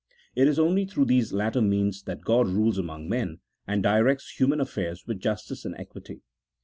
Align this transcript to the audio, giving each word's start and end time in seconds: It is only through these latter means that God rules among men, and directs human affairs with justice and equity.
It 0.35 0.47
is 0.47 0.57
only 0.57 0.85
through 0.85 1.05
these 1.05 1.31
latter 1.31 1.61
means 1.61 2.01
that 2.05 2.21
God 2.23 2.47
rules 2.47 2.79
among 2.79 3.07
men, 3.07 3.39
and 3.67 3.83
directs 3.83 4.31
human 4.39 4.59
affairs 4.59 5.05
with 5.05 5.19
justice 5.19 5.63
and 5.63 5.75
equity. 5.77 6.23